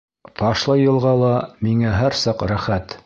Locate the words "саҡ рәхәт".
2.23-2.99